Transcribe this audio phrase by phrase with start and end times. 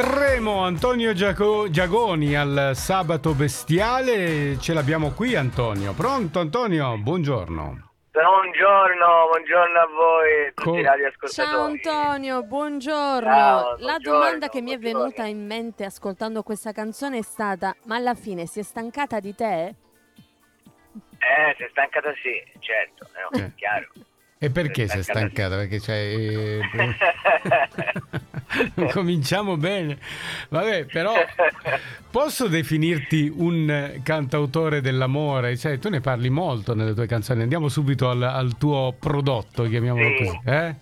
[0.00, 4.56] estremo Antonio Giaco- Giagoni al sabato bestiale.
[4.60, 5.92] Ce l'abbiamo qui Antonio.
[5.92, 6.96] Pronto Antonio?
[6.98, 7.86] Buongiorno.
[8.12, 10.84] Buongiorno, buongiorno a voi tutti
[11.20, 11.28] Co-.
[11.28, 13.20] Ciao Antonio, buongiorno.
[13.28, 17.74] Ciao, La buongiorno, domanda che mi è venuta in mente ascoltando questa canzone è stata:
[17.86, 19.66] ma alla fine si è stancata di te?
[21.18, 23.52] Eh, sei stancata sì, certo, eh, no, Eh.
[23.56, 23.88] chiaro.
[24.40, 25.56] E perché sei stancata?
[25.56, 26.26] Perché c'hai...
[28.76, 29.98] eh, Cominciamo bene.
[30.48, 31.12] Vabbè, però
[32.10, 35.56] posso definirti un cantautore dell'amore?
[35.56, 37.42] Cioè, tu ne parli molto nelle tue canzoni.
[37.42, 40.24] Andiamo subito al, al tuo prodotto, chiamiamolo Sì.
[40.24, 40.40] così.
[40.46, 40.74] Eh?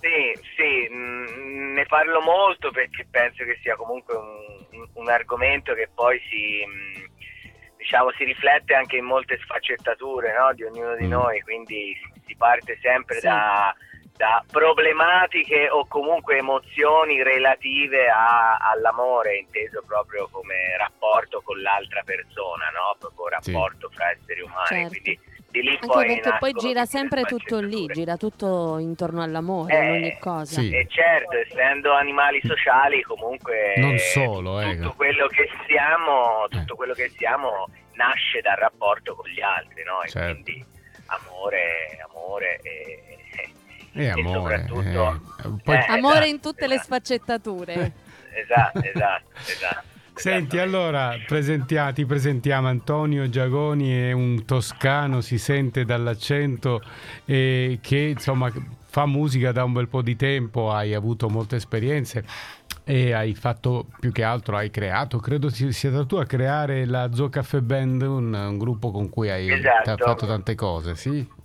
[0.00, 5.88] Sì, sì, mm, ne parlo molto perché penso che sia comunque un, un argomento che
[5.94, 7.04] poi si, mm,
[7.78, 11.10] diciamo, si riflette anche in molte sfaccettature no, di ognuno di Mm.
[11.10, 11.96] noi, quindi
[12.32, 13.26] si parte sempre Sì.
[13.26, 13.74] da,
[14.16, 22.70] da problematiche o comunque emozioni relative a- all'amore, inteso proprio come rapporto con l'altra persona,
[22.70, 22.96] no?
[22.98, 23.52] proprio Sì.
[23.52, 24.66] rapporto fra esseri umani.
[24.66, 24.88] Certo.
[24.88, 25.20] Quindi
[25.52, 29.90] di lì Anche poi perché poi gira sempre tutto lì, gira tutto intorno all'amore, Eh,
[29.90, 30.60] ogni cosa.
[30.62, 30.70] sì.
[30.72, 34.92] E certo, essendo animali sociali, comunque Non solo, tutto ecco.
[34.94, 36.76] quello che siamo, tutto Eh.
[36.76, 40.00] quello che siamo nasce dal rapporto con gli altri, no?
[40.02, 40.32] E Certo.
[40.42, 40.64] quindi
[41.20, 43.50] amore, amore e,
[43.94, 44.64] E amore.
[44.64, 46.86] soprattutto eh, poi- Eh, Amore esatto, in tutte le esatto.
[46.88, 47.92] sfaccettature.
[48.34, 49.90] esatto, esatto, esatto.
[50.14, 50.60] Senti, Esattamente.
[50.60, 56.82] allora presentia- ti presentiamo Antonio Giagoni, è un toscano, si sente dall'accento
[57.24, 58.52] eh, che insomma
[58.90, 62.24] fa musica da un bel po' di tempo, hai avuto molte esperienze
[62.84, 67.10] e hai fatto più che altro, hai creato, credo sia stato tu a creare la
[67.12, 69.94] Zoo Caffè Band, un, un gruppo con cui hai Esatto.
[69.94, 71.40] t- fatto tante cose, sì?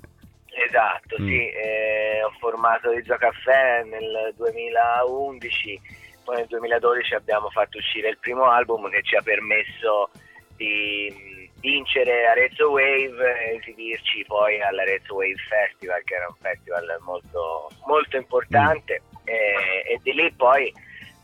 [0.67, 1.27] Esatto, Mm.
[1.27, 5.79] sì, eh, ho formato il Caffè nel 2011,
[6.23, 10.09] poi nel 2012 abbiamo fatto uscire il primo album che ci ha permesso
[10.55, 16.97] di mh, vincere Arezzo Wave e esibirci poi all'Arezzo Wave Festival, che era un festival
[17.01, 20.71] molto, molto importante e, e di lì poi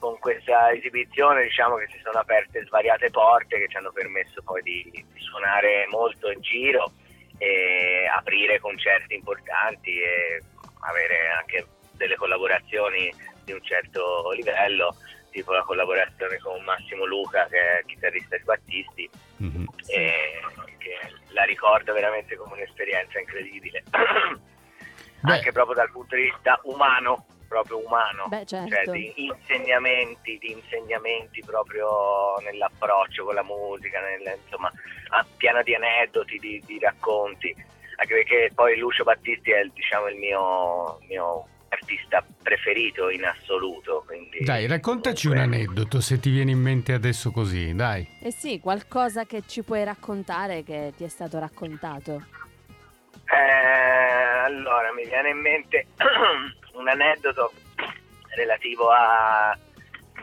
[0.03, 4.61] con questa esibizione diciamo che si sono aperte svariate porte che ci hanno permesso poi
[4.61, 6.91] di, di suonare molto in giro
[7.37, 10.43] e aprire concerti importanti e
[10.81, 13.13] avere anche delle collaborazioni
[13.45, 14.93] di un certo livello,
[15.31, 19.65] tipo la collaborazione con Massimo Luca che è chitarrista di Battisti Mhm.
[19.87, 20.39] E
[20.77, 20.97] che
[21.29, 23.83] la ricordo veramente come un'esperienza incredibile,
[25.21, 25.33] Beh.
[25.33, 28.73] anche proprio dal punto di vista umano, proprio umano, Beh, certo.
[28.73, 34.71] cioè di insegnamenti, di insegnamenti proprio nell'approccio con la musica, nel, insomma,
[35.09, 37.53] a- pieno di aneddoti, di, di racconti,
[37.97, 44.03] anche perché poi Lucio Battisti è il, diciamo, il mio, mio artista preferito in assoluto.
[44.05, 48.07] Quindi, Dai, raccontaci un aneddoto se ti viene in mente adesso così, dai.
[48.19, 52.25] Eh sì, qualcosa che ci puoi raccontare che ti è stato raccontato.
[53.33, 55.87] Eh, allora, mi viene in mente
[56.73, 57.51] un aneddoto
[58.35, 59.49] relativo a-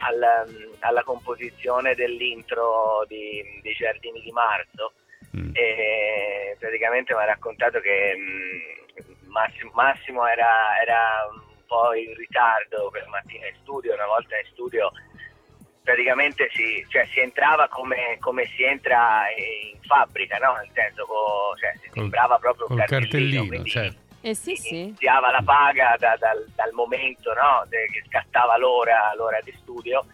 [0.02, 4.92] al- alla composizione dell'intro di, dei Giardini di Marzo.
[5.36, 5.50] Mm.
[5.54, 10.98] E praticamente mi ha raccontato che mh, Massimo, Massimo era, era
[11.32, 14.90] un po' in ritardo per mattina in studio, una volta in studio
[15.82, 20.54] praticamente si, cioè, si entrava come, come si entra in fabbrica, no?
[20.54, 23.98] nel senso co- cioè, si Col- timbrava proprio il cartellino, cartellino, quindi certo.
[24.22, 24.78] Eh sì, sì.
[24.80, 27.64] iniziava la paga da- dal, dal momento no?
[27.68, 30.04] de- che scattava l'ora, l'ora di studio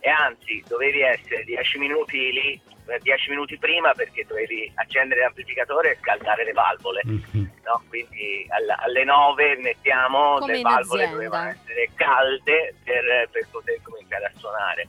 [0.00, 2.60] e anzi dovevi essere 10 minuti lì,
[3.00, 7.00] 10 minuti prima perché dovevi accendere l'amplificatore e scaldare le valvole.
[7.04, 7.50] Mhm.
[7.64, 7.82] No?
[7.88, 11.24] Quindi alla- alle 9 mettiamo Come le valvole azienda.
[11.24, 14.86] dovevano essere calde per, per poter cominciare a suonare.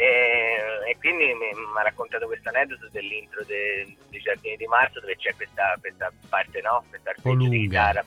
[0.00, 5.00] E, e quindi mi, mi ha raccontato questo aneddoto dell'intro de- dei Giardini di Marzo
[5.00, 6.84] dove c'è questa, questa parte, no?
[6.88, 8.04] Questa arpeggio di chitarra.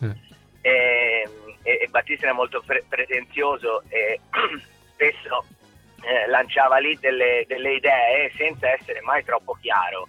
[0.00, 0.14] Eh.
[0.60, 1.28] E,
[1.62, 4.20] e- e Battista era molto pre- pretenzioso e
[4.94, 5.44] spesso
[6.02, 10.06] eh, lanciava lì delle, delle idee senza essere mai troppo chiaro.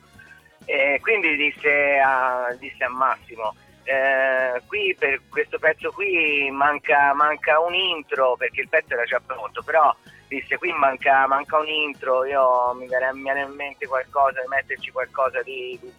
[0.65, 3.55] E quindi disse a, disse a Massimo,
[3.89, 9.19] eh, qui per questo pezzo qui manca, manca un intro perché il pezzo era già
[9.25, 9.93] pronto, però
[10.27, 14.47] disse qui manca, manca un intro, io mi viene, mi viene in mente qualcosa, di
[14.47, 15.91] metterci qualcosa di, di-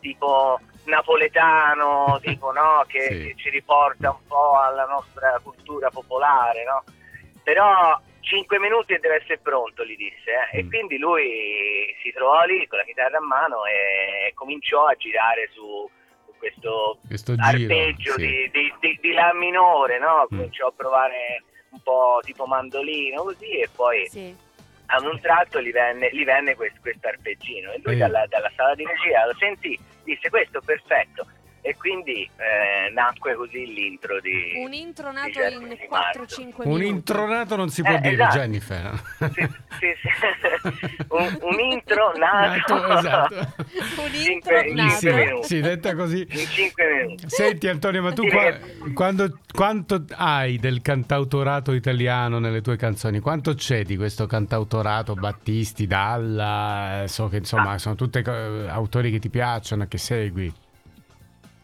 [0.00, 3.08] tipo napoletano, tipo no, che, Sì.
[3.28, 6.84] che ci riporta un po' alla nostra cultura popolare, no?
[7.42, 10.30] Però 5 minuti e deve essere pronto, gli disse.
[10.52, 10.58] eh.
[10.58, 10.68] E Mm.
[10.68, 15.88] quindi lui si trovò lì con la chitarra a mano e cominciò a girare su
[16.38, 18.26] questo, questo giro, arpeggio sì.
[18.26, 20.22] di, di, di, di La minore, no?
[20.24, 20.36] Mm.
[20.36, 24.34] cominciò a provare un po' tipo mandolino così e poi Sì.
[24.86, 28.84] ad un tratto gli venne, gli venne questo arpeggino e lui dalla, dalla sala di
[28.86, 31.26] regia lo sentì, disse questo perfetto
[31.60, 34.52] e quindi eh, nacque così l'intro di...
[34.64, 36.86] Un intro nato Certo, in di 4-5 Un minuti.
[36.86, 38.36] intronato non si può Eh, dire, esatto.
[38.38, 39.02] Jennifer.
[39.18, 39.32] Sì,
[39.78, 40.96] sì, sì.
[41.10, 43.34] un, un intro nato, Nato, esatto.
[43.98, 45.42] Un intro in nato.
[45.42, 46.26] Sì, detta così.
[46.28, 47.24] in 5 minuti.
[47.28, 48.56] Senti Antonio, ma tu qua-
[48.94, 53.20] quando, quanto hai del cantautorato italiano nelle tue canzoni?
[53.20, 55.14] Quanto c'è di questo cantautorato?
[55.14, 57.78] Battisti, Dalla, eh, so che insomma Ah.
[57.78, 60.52] sono tutti autori che ti piacciono, che segui.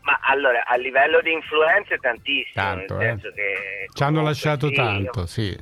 [0.05, 3.11] Ma allora, a livello di influenze tantissimo, Tanto, nel eh.
[3.11, 3.87] senso che...
[3.93, 5.59] Ci hanno lasciato sì, tanto, sì.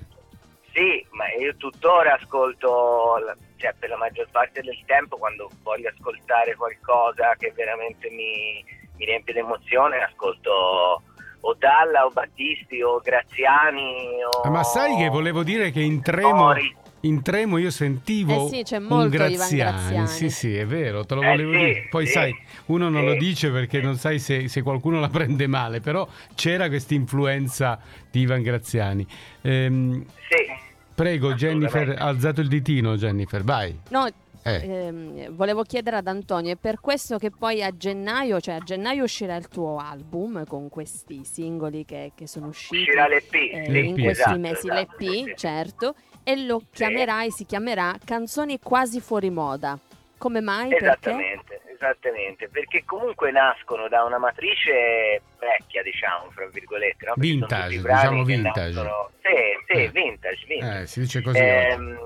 [0.73, 3.21] Sì, ma io tuttora ascolto,
[3.57, 8.65] cioè per la maggior parte del tempo quando voglio ascoltare qualcosa che veramente mi,
[8.97, 11.03] mi riempie d'emozione, ascolto
[11.45, 14.41] o Dalla o Battisti o Graziani o...
[14.43, 16.75] Ah, Ma sai che volevo dire che in Tremo, Mori.
[17.03, 19.57] In Tremo io sentivo Eh sì, c'è un molto Ivan Graziani.
[19.79, 20.09] Graziani.
[20.09, 21.87] Sì, sì, è vero, te lo Eh volevo sì, dire.
[21.91, 23.07] Poi sì, sai, uno non sì.
[23.07, 27.79] lo dice perché non sai se, se qualcuno la prende male, però c'era questa influenza
[28.11, 29.07] di Ivan Graziani.
[29.43, 33.77] Ehm, Sì, prego Jennifer, ha alzato il ditino Jennifer, vai.
[33.91, 34.07] No,
[34.45, 34.61] Eh.
[34.87, 39.05] ehm, volevo chiedere ad Antonio, è per questo che poi a gennaio, cioè a gennaio
[39.05, 43.35] uscirà il tuo album con questi singoli che, che sono usciti uscirà l'EP.
[43.35, 46.67] eh, l'EP, in questi esatto, mesi, esatto, l'EP, certo, e lo Sì.
[46.73, 49.79] chiamerai, si chiamerà Canzoni quasi fuori moda.
[50.19, 50.69] Come mai?
[50.69, 50.85] Perché?
[50.85, 57.13] Esattamente, esattamente, perché comunque nascono da una matrice vecchia, diciamo, fra virgolette, no?
[57.17, 58.73] Vintage, diciamo vintage.
[58.75, 59.89] nascono- Sì, sì, Eh.
[59.91, 60.81] vintage, vintage.
[60.83, 61.39] Eh, si dice così.
[61.39, 61.99] Ehm,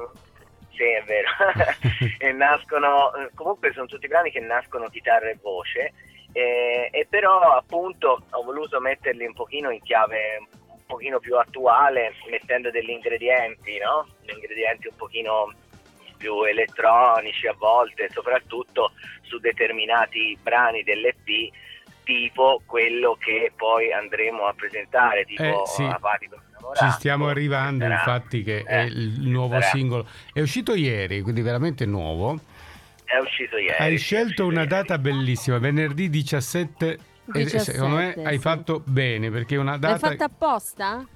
[0.75, 1.29] sì, è vero.
[2.19, 5.93] e nascono, comunque sono tutti brani che nascono chitarra e voce,
[6.33, 10.49] eh, e però appunto ho voluto metterli un pochino in chiave
[10.87, 14.07] pochino più attuale, mettendo degli ingredienti, no?
[14.33, 15.53] Ingredienti un pochino
[16.17, 18.93] più elettronici a volte, soprattutto
[19.23, 21.53] su determinati brani dell'EP,
[22.05, 25.83] tipo quello che poi andremo a presentare, tipo Eh, sì.
[25.83, 26.41] Apatico.
[26.75, 30.07] Ci stiamo arrivando, Sarà- infatti, che è eh, il nuovo sarà- singolo.
[30.33, 32.39] È uscito ieri, quindi veramente nuovo.
[33.05, 33.77] È uscito ieri.
[33.83, 34.69] Hai è scelto uscito una ieri.
[34.69, 36.99] data bellissima, venerdì 17.
[37.33, 38.41] E 17, secondo me hai sì.
[38.41, 39.99] fatto bene perché è una L'hai data.
[39.99, 41.07] fatta apposta?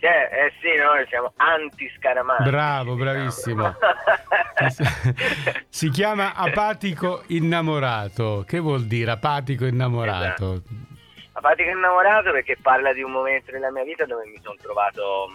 [0.00, 2.48] Cioè, eh sì, noi siamo anti-scaramanti.
[2.48, 3.74] Bravo, bravissimo.
[5.68, 8.44] si chiama Apatico Innamorato.
[8.46, 10.62] Che vuol dire apatico innamorato?
[11.32, 15.30] Apatico innamorato perché parla di un momento della mia vita dove mi sono trovato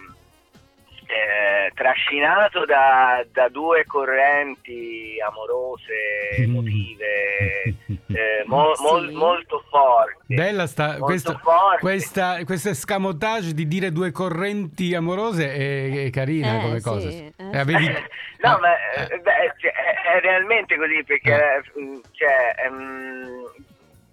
[1.07, 7.75] eh, trascinato da, da due correnti amorose, emotive,
[8.15, 9.15] eh, mo- mol- Sì.
[9.15, 10.36] molto forti.
[10.36, 11.80] Bella sta, Molto questa, forti.
[11.80, 17.07] questa, questo escamotage di dire due correnti amorose è, è carina Eh, come sì, cosa.
[17.10, 17.33] eh.
[17.51, 17.86] E avevi-
[18.44, 19.13] no, ah, ma eh.
[19.13, 23.51] eh, beh, cioè, è, è realmente così perché mm, cioè, ehm,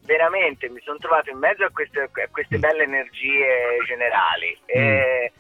[0.05, 2.61] veramente mi sono trovato in mezzo a queste, a queste Mm.
[2.61, 3.47] belle energie
[3.87, 4.59] generali.
[4.67, 5.33] E,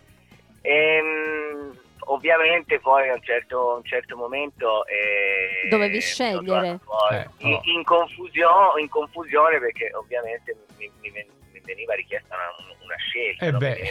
[0.63, 1.77] ehm,
[2.13, 6.79] ovviamente poi a un certo, un certo momento eh, Dovevi scegliere.
[7.13, 7.61] Eh, in, oh.
[7.65, 11.11] in confusione, in confusione perché ovviamente mi, mi
[11.53, 13.45] mi veniva richiesta una, una scelta.
[13.47, 13.59] Eh no?
[13.59, 13.91] Mi beh,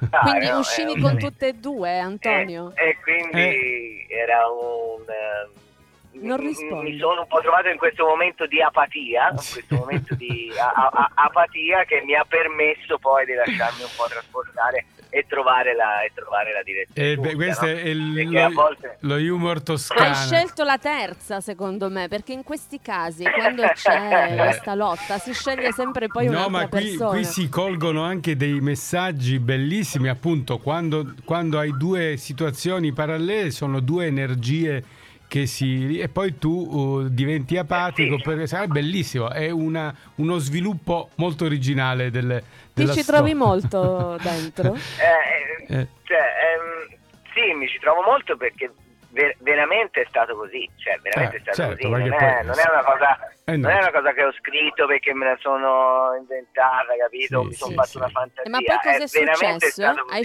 [0.00, 0.58] andare, Quindi no?
[0.58, 2.72] uscivi Eh, con tutte e due, Antonio?
[2.76, 5.02] E, e quindi era un...
[5.02, 6.92] ehm, Non mi- rispondi.
[6.92, 10.88] Mi sono un po' trovato in questo momento di apatia, in questo momento di a-
[10.92, 16.02] a- apatia che mi ha permesso poi di lasciarmi un po' trasportare e trovare la,
[16.02, 17.30] e trovare la direzione.
[17.30, 17.70] Eh, questo no?
[17.72, 18.96] è il- lo, volte...
[19.00, 20.08] lo humor toscano.
[20.08, 25.32] Hai scelto la terza, secondo me, perché in questi casi, quando c'è questa lotta, si
[25.32, 27.10] sceglie sempre poi No, un'altra ma qui, persona.
[27.10, 33.80] qui si colgono anche dei messaggi bellissimi, appunto, quando, quando hai due situazioni parallele, sono
[33.80, 34.84] due energie
[35.28, 35.98] che si...
[35.98, 38.22] e poi tu uh, diventi apatico, Eh sì.
[38.24, 42.42] perché sai, è bellissimo, è una- uno sviluppo molto originale delle,
[42.74, 44.74] Ti ci trovi molto dentro?
[44.98, 45.86] Eh, eh, Eh.
[46.04, 46.96] cioè, ehm,
[47.34, 48.70] sì, mi ci trovo molto perché
[49.10, 52.58] ver- veramente è stato così, cioè veramente Eh, è stato certo, così, non è, non
[52.58, 53.18] è una cosa...
[53.48, 53.68] Eh, no.
[53.68, 57.42] Non è una cosa che ho scritto perché me la sono inventata, capito?
[57.42, 57.96] Sì, Mi sono sì, fatto sì.
[57.98, 58.42] una fantasia.
[58.42, 59.92] Eh, ma poi cosa è veramente successo?
[59.92, 60.24] stato Hai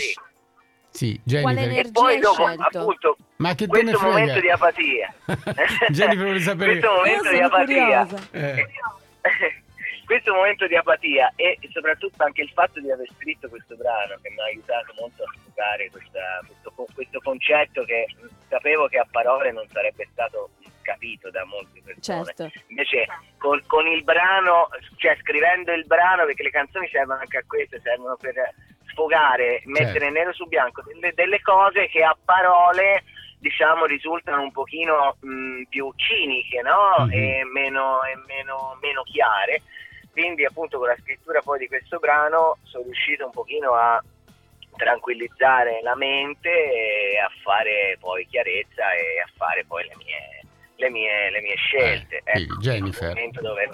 [0.92, 1.64] Sì, Quale Jennifer.
[1.64, 4.14] energia E poi hai dopo, appunto, Ma che te ne questo frega?
[4.18, 5.14] momento di apatia.
[5.90, 6.80] Jennifer vuole sapere...
[6.80, 8.08] questo momento di apatia.
[8.32, 8.68] Eh.
[10.06, 14.30] questo momento di apatia e soprattutto anche il fatto di aver scritto questo brano che
[14.30, 16.20] mi ha aiutato molto a sfogare questo,
[16.94, 18.08] questo concetto che
[18.50, 20.50] sapevo che a parole non sarebbe stato
[20.82, 22.26] capito da molte persone.
[22.26, 22.52] Certo.
[22.68, 23.08] Invece
[23.38, 24.68] con, con il brano,
[24.98, 28.36] cioè scrivendo il brano, perché le canzoni servono anche a questo, servono per
[28.92, 30.14] sfogare, mettere Certo.
[30.14, 33.04] nero su bianco delle, delle cose che a parole
[33.40, 37.06] diciamo risultano un pochino mh, più ciniche no?
[37.06, 37.12] Mhm.
[37.12, 39.64] e, meno, e meno, meno chiare
[40.12, 44.02] quindi appunto con la scrittura poi di questo brano sono riuscito un pochino a
[44.76, 50.41] tranquillizzare la mente e a fare poi chiarezza e a fare poi le mie,
[50.82, 52.22] le mie, le mie scelte.
[52.24, 53.14] Eh, sì, ecco, Jennifer.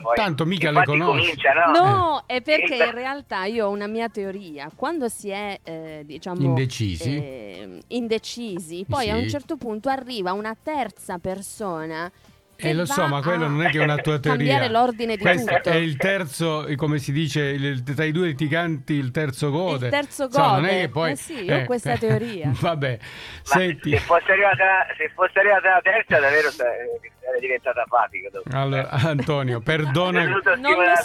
[0.02, 1.20] poi- Tanto mica le conosci.
[1.22, 1.72] comincia, no?
[1.72, 2.84] No, è perché Sì.
[2.84, 4.70] in realtà io ho una mia teoria.
[4.76, 7.16] Quando si è, eh, diciamo, Indecisi.
[7.16, 9.30] eh, indecisi, poi a un Sì.
[9.30, 12.12] certo punto arriva una terza persona.
[12.58, 14.46] Che Eh, lo so, ma quello non è che è una tua teoria.
[14.56, 15.70] Cambiare l'ordine di Questo tutto.
[15.70, 19.86] è il terzo, come si dice, il- tra i due litiganti il terzo gode.
[19.86, 20.80] Il terzo Insomma, non è gode.
[20.82, 21.12] che poi...
[21.12, 22.52] Eh sì, io ho questa teoria.
[22.60, 23.06] Vabbè, Ma
[23.44, 23.92] senti...
[23.92, 28.50] se fosse, arrivata, se fosse arrivata la terza davvero sa- sarebbe diventata apatica dopo.
[28.58, 30.26] Allora, Antonio, perdona,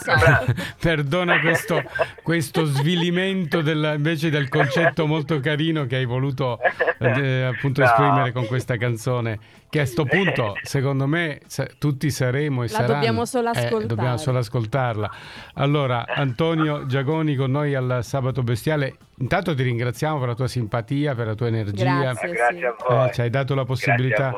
[0.01, 0.55] so.
[0.81, 1.83] perdona questo,
[2.23, 6.59] questo svilimento del- invece del concetto molto carino che hai voluto
[6.99, 7.87] eh, appunto No.
[7.87, 9.39] esprimere con questa canzone.
[9.73, 12.93] Che a sto punto, secondo me, sa- tutti saremo e La saranno.
[12.95, 15.11] dobbiamo solo Eh, dobbiamo solo ascoltarla.
[15.55, 18.97] Allora, Antonio Giagoni con noi al Sabato Bestiale.
[19.19, 22.01] Intanto ti ringraziamo per la tua simpatia, per la tua energia.
[22.01, 22.29] Grazie.
[22.29, 22.85] Ma grazie a sì.
[22.89, 23.09] voi.
[23.09, 24.35] Eh, ci hai dato la possibilità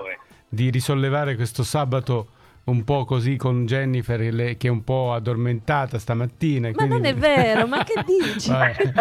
[0.49, 2.29] di risollevare questo sabato
[2.65, 6.71] un po' così con Jennifer che è un po' addormentata stamattina.
[6.75, 8.49] Ma non quindi- è vero, ma che dici?
[8.51, 8.93] Vabbè.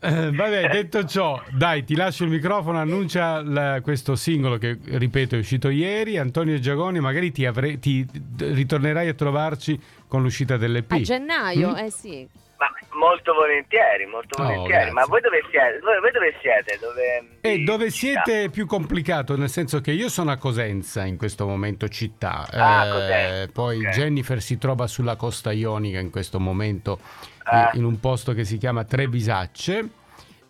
[0.00, 5.36] Eh, vabbè, detto ciò, dai, ti lascio il microfono, annuncia la- questo singolo che, ripeto,
[5.36, 6.16] è uscito ieri.
[6.18, 8.06] Antonio Giagoni, magari ti, avre- ti
[8.38, 9.78] ritornerai a trovarci
[10.08, 10.92] con l'uscita dell'EP.
[10.92, 11.76] A gennaio, Mm?
[11.76, 12.28] eh sì.
[12.58, 12.66] Ma
[12.98, 14.90] molto volentieri, molto Oh, volentieri.
[14.90, 15.10] Ma grazie.
[15.10, 15.78] voi dove siete?
[15.80, 16.78] Voi, voi dove siete?
[16.80, 21.04] Dove, E di- dove siete è più complicato, nel senso che io sono a Cosenza
[21.04, 23.90] in questo momento città, Ah, Eh, poi ok.
[23.92, 26.98] Jennifer si trova sulla costa ionica in questo momento,
[27.44, 27.70] Ah.
[27.72, 29.88] eh, in un posto che si chiama Trevisacce.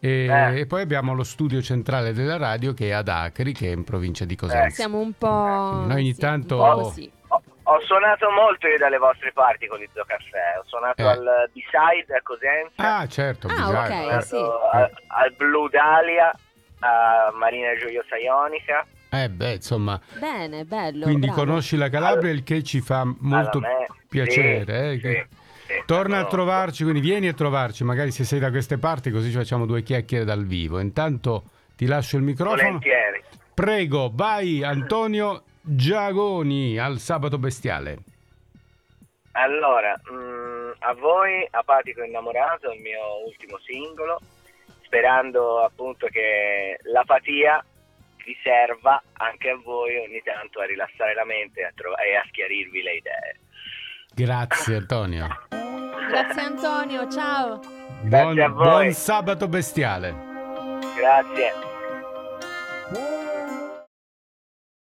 [0.01, 0.61] E, Eh.
[0.61, 3.83] e poi abbiamo lo studio centrale della radio che è ad Acri, che è in
[3.85, 4.71] provincia di Cosenza.
[4.75, 5.27] Siamo un po'...
[5.29, 7.11] Noi ogni sì, tanto- un po' così.
[7.71, 10.59] Ho, suonato molto io dalle vostre parti con il Caffè.
[10.59, 11.07] Ho suonato Eh.
[11.07, 12.97] al B-Side a Cosenza.
[12.99, 14.23] Ah, certo, Ah, bisogna- ok, ho eh.
[14.23, 14.77] suonato sì.
[14.77, 16.33] al, al Blue Dahlia
[16.81, 18.87] a Marina Gioiosa Ionica.
[19.11, 21.05] Eh beh, insomma, Bene, bello.
[21.05, 21.41] quindi bravo.
[21.45, 23.61] conosci la Calabria, il che ci fa molto
[24.09, 24.99] piacere.
[25.01, 28.51] sì, eh, sì, sì, Torna a trovarci, quindi vieni a trovarci, magari se sei da
[28.51, 30.79] queste parti, così ci facciamo due chiacchiere dal vivo.
[30.79, 31.45] Intanto
[31.77, 32.63] ti lascio il microfono.
[32.63, 33.23] Volentieri.
[33.55, 37.99] Prego, vai Antonio Giagoni al sabato bestiale.
[39.33, 44.19] Allora, mm, a voi Apatico Innamorato, il mio ultimo singolo,
[44.85, 47.63] sperando appunto che l'apatia
[48.25, 52.17] vi serva anche a voi ogni tanto a rilassare la mente e a, trova- e
[52.17, 53.37] a schiarirvi le idee.
[54.15, 55.27] Grazie Antonio.
[56.09, 57.61] Grazie Antonio, ciao.
[58.05, 58.65] Grazie a Buon, voi.
[58.65, 60.15] buon sabato bestiale.
[60.97, 61.68] Grazie.